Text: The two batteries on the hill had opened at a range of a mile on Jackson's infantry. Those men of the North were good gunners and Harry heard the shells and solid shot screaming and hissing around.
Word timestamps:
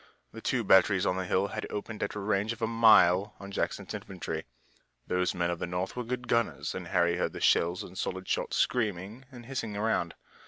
The 0.31 0.41
two 0.41 0.63
batteries 0.63 1.05
on 1.05 1.15
the 1.17 1.27
hill 1.27 1.49
had 1.49 1.67
opened 1.69 2.01
at 2.01 2.15
a 2.15 2.19
range 2.19 2.53
of 2.53 2.61
a 2.63 2.65
mile 2.65 3.35
on 3.39 3.51
Jackson's 3.51 3.93
infantry. 3.93 4.45
Those 5.05 5.35
men 5.35 5.51
of 5.51 5.59
the 5.59 5.67
North 5.67 5.95
were 5.95 6.03
good 6.03 6.27
gunners 6.27 6.73
and 6.73 6.87
Harry 6.87 7.17
heard 7.17 7.33
the 7.33 7.39
shells 7.39 7.83
and 7.83 7.95
solid 7.95 8.27
shot 8.27 8.51
screaming 8.51 9.25
and 9.31 9.45
hissing 9.45 9.77
around. 9.77 10.15